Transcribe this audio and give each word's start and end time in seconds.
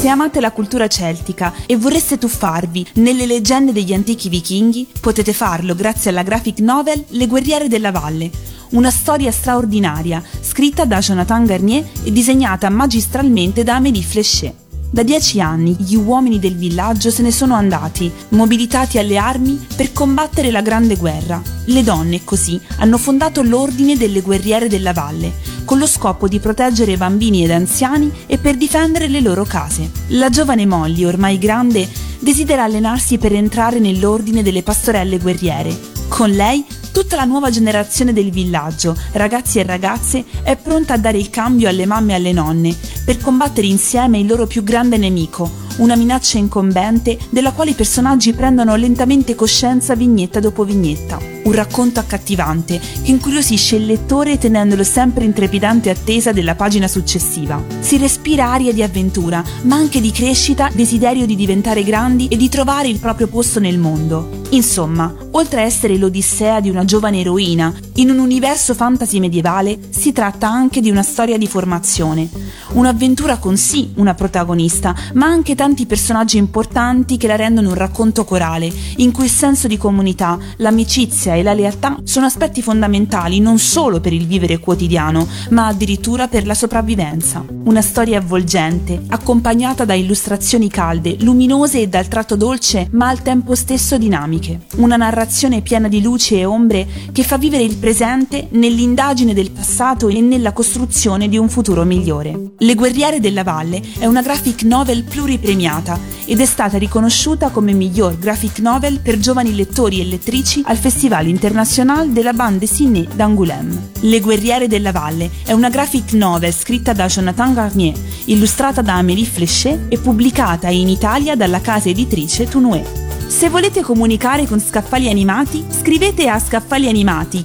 Se 0.00 0.08
amate 0.08 0.40
la 0.40 0.50
cultura 0.50 0.86
celtica 0.86 1.52
e 1.66 1.76
vorreste 1.76 2.16
tuffarvi 2.16 2.86
nelle 2.94 3.26
leggende 3.26 3.70
degli 3.70 3.92
antichi 3.92 4.30
vichinghi, 4.30 4.88
potete 4.98 5.34
farlo 5.34 5.74
grazie 5.74 6.08
alla 6.08 6.22
graphic 6.22 6.60
novel 6.60 7.04
Le 7.08 7.26
guerriere 7.26 7.68
della 7.68 7.90
valle, 7.90 8.30
una 8.70 8.90
storia 8.90 9.30
straordinaria 9.30 10.22
scritta 10.40 10.86
da 10.86 11.00
Jonathan 11.00 11.44
Garnier 11.44 11.84
e 12.02 12.12
disegnata 12.12 12.70
magistralmente 12.70 13.62
da 13.62 13.74
Amélie 13.74 14.00
Fléchet. 14.00 14.54
Da 14.90 15.02
dieci 15.02 15.38
anni 15.38 15.76
gli 15.78 15.96
uomini 15.96 16.38
del 16.38 16.56
villaggio 16.56 17.10
se 17.10 17.20
ne 17.20 17.30
sono 17.30 17.54
andati, 17.54 18.10
mobilitati 18.30 18.96
alle 18.96 19.18
armi 19.18 19.66
per 19.76 19.92
combattere 19.92 20.50
la 20.50 20.62
Grande 20.62 20.96
Guerra. 20.96 21.42
Le 21.66 21.82
donne, 21.82 22.24
così, 22.24 22.58
hanno 22.78 22.96
fondato 22.96 23.42
l'Ordine 23.42 23.98
delle 23.98 24.22
Guerriere 24.22 24.66
della 24.66 24.94
Valle, 24.94 25.30
con 25.70 25.78
lo 25.78 25.86
scopo 25.86 26.26
di 26.26 26.40
proteggere 26.40 26.96
bambini 26.96 27.44
ed 27.44 27.52
anziani 27.52 28.10
e 28.26 28.38
per 28.38 28.56
difendere 28.56 29.06
le 29.06 29.20
loro 29.20 29.44
case. 29.44 29.88
La 30.08 30.28
giovane 30.28 30.66
Molly, 30.66 31.04
ormai 31.04 31.38
grande, 31.38 31.88
desidera 32.18 32.64
allenarsi 32.64 33.18
per 33.18 33.32
entrare 33.34 33.78
nell'Ordine 33.78 34.42
delle 34.42 34.64
Pastorelle 34.64 35.18
Guerriere. 35.18 35.78
Con 36.08 36.30
lei 36.30 36.66
Tutta 36.92 37.14
la 37.14 37.24
nuova 37.24 37.50
generazione 37.50 38.12
del 38.12 38.32
villaggio, 38.32 38.96
ragazzi 39.12 39.60
e 39.60 39.62
ragazze, 39.62 40.24
è 40.42 40.56
pronta 40.56 40.94
a 40.94 40.98
dare 40.98 41.18
il 41.18 41.30
cambio 41.30 41.68
alle 41.68 41.86
mamme 41.86 42.12
e 42.12 42.16
alle 42.16 42.32
nonne 42.32 42.76
per 43.04 43.18
combattere 43.18 43.68
insieme 43.68 44.18
il 44.18 44.26
loro 44.26 44.48
più 44.48 44.64
grande 44.64 44.96
nemico, 44.96 45.48
una 45.80 45.96
minaccia 45.96 46.38
incombente 46.38 47.18
della 47.30 47.52
quale 47.52 47.70
i 47.70 47.74
personaggi 47.74 48.32
prendono 48.32 48.76
lentamente 48.76 49.34
coscienza 49.34 49.94
vignetta 49.94 50.40
dopo 50.40 50.64
vignetta. 50.64 51.18
Un 51.42 51.52
racconto 51.52 52.00
accattivante 52.00 52.78
che 52.78 53.10
incuriosisce 53.10 53.76
il 53.76 53.86
lettore 53.86 54.38
tenendolo 54.38 54.84
sempre 54.84 55.24
in 55.24 55.32
trepidante 55.32 55.90
attesa 55.90 56.32
della 56.32 56.54
pagina 56.54 56.86
successiva. 56.86 57.62
Si 57.80 57.96
respira 57.96 58.50
aria 58.50 58.72
di 58.72 58.82
avventura, 58.82 59.42
ma 59.62 59.76
anche 59.76 60.00
di 60.00 60.12
crescita, 60.12 60.70
desiderio 60.72 61.26
di 61.26 61.36
diventare 61.36 61.82
grandi 61.82 62.28
e 62.28 62.36
di 62.36 62.48
trovare 62.48 62.88
il 62.88 62.98
proprio 62.98 63.26
posto 63.26 63.58
nel 63.58 63.78
mondo. 63.78 64.38
Insomma, 64.50 65.14
oltre 65.32 65.62
a 65.62 65.64
essere 65.64 65.96
l'odissea 65.96 66.60
di 66.60 66.68
una 66.68 66.84
giovane 66.84 67.20
eroina 67.20 67.72
in 67.94 68.10
un 68.10 68.18
universo 68.18 68.74
fantasy 68.74 69.18
medievale, 69.18 69.78
si 69.90 70.12
tratta 70.12 70.48
anche 70.48 70.80
di 70.80 70.90
una 70.90 71.02
storia 71.02 71.38
di 71.38 71.46
formazione. 71.46 72.28
Un'avventura 72.72 73.38
con 73.38 73.56
sì 73.56 73.92
una 73.96 74.14
protagonista, 74.14 74.94
ma 75.14 75.26
anche 75.26 75.54
tanti 75.70 75.86
personaggi 75.86 76.36
importanti 76.36 77.16
che 77.16 77.28
la 77.28 77.36
rendono 77.36 77.68
un 77.68 77.74
racconto 77.74 78.24
corale, 78.24 78.68
in 78.96 79.12
cui 79.12 79.26
il 79.26 79.30
senso 79.30 79.68
di 79.68 79.76
comunità, 79.78 80.36
l'amicizia 80.56 81.36
e 81.36 81.44
la 81.44 81.52
lealtà 81.52 81.96
sono 82.02 82.26
aspetti 82.26 82.60
fondamentali 82.60 83.38
non 83.38 83.60
solo 83.60 84.00
per 84.00 84.12
il 84.12 84.26
vivere 84.26 84.58
quotidiano, 84.58 85.28
ma 85.50 85.68
addirittura 85.68 86.26
per 86.26 86.44
la 86.44 86.54
sopravvivenza. 86.54 87.44
Una 87.62 87.82
storia 87.82 88.18
avvolgente, 88.18 89.00
accompagnata 89.10 89.84
da 89.84 89.94
illustrazioni 89.94 90.68
calde, 90.68 91.16
luminose 91.20 91.82
e 91.82 91.86
dal 91.86 92.08
tratto 92.08 92.34
dolce, 92.34 92.88
ma 92.90 93.08
al 93.08 93.22
tempo 93.22 93.54
stesso 93.54 93.96
dinamiche. 93.96 94.62
Una 94.78 94.96
narrazione 94.96 95.60
piena 95.60 95.86
di 95.86 96.02
luci 96.02 96.34
e 96.36 96.44
ombre 96.46 96.84
che 97.12 97.22
fa 97.22 97.38
vivere 97.38 97.62
il 97.62 97.76
presente 97.76 98.48
nell'indagine 98.50 99.34
del 99.34 99.52
passato 99.52 100.08
e 100.08 100.20
nella 100.20 100.52
costruzione 100.52 101.28
di 101.28 101.38
un 101.38 101.48
futuro 101.48 101.84
migliore. 101.84 102.54
Le 102.58 102.74
guerriere 102.74 103.20
della 103.20 103.44
valle 103.44 103.80
è 104.00 104.06
una 104.06 104.20
graphic 104.20 104.64
novel 104.64 105.04
pluripremiata 105.50 105.98
ed 106.24 106.40
è 106.40 106.46
stata 106.46 106.78
riconosciuta 106.78 107.50
come 107.50 107.72
miglior 107.72 108.16
graphic 108.18 108.60
novel 108.60 109.00
per 109.00 109.18
giovani 109.18 109.54
lettori 109.54 110.00
e 110.00 110.04
lettrici 110.04 110.62
al 110.64 110.76
Festival 110.76 111.26
International 111.26 112.10
della 112.10 112.32
Bande 112.32 112.58
dessinée 112.60 113.08
d'Angoulême. 113.12 113.90
Le 114.00 114.20
guerriere 114.20 114.68
della 114.68 114.92
valle 114.92 115.28
è 115.44 115.52
una 115.52 115.68
graphic 115.68 116.12
novel 116.12 116.52
scritta 116.52 116.92
da 116.92 117.06
Jonathan 117.06 117.54
Garnier, 117.54 117.96
illustrata 118.26 118.82
da 118.82 118.94
Amélie 118.94 119.24
Fléchet 119.24 119.86
e 119.88 119.98
pubblicata 119.98 120.68
in 120.68 120.88
Italia 120.88 121.34
dalla 121.34 121.60
casa 121.60 121.88
editrice 121.88 122.46
Tunue. 122.46 123.08
Se 123.26 123.48
volete 123.48 123.80
comunicare 123.82 124.46
con 124.46 124.60
Scaffali 124.60 125.08
Animati, 125.08 125.64
scrivete 125.68 126.28
a 126.28 126.38
scaffalianimati 126.38 127.44